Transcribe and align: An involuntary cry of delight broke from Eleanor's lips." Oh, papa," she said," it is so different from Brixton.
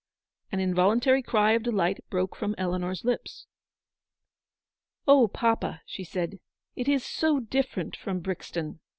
An 0.51 0.59
involuntary 0.59 1.21
cry 1.21 1.51
of 1.51 1.61
delight 1.61 1.99
broke 2.09 2.35
from 2.35 2.55
Eleanor's 2.57 3.03
lips." 3.05 3.45
Oh, 5.07 5.27
papa," 5.27 5.83
she 5.85 6.03
said," 6.03 6.39
it 6.75 6.87
is 6.87 7.05
so 7.05 7.39
different 7.39 7.95
from 7.95 8.19
Brixton. 8.19 8.79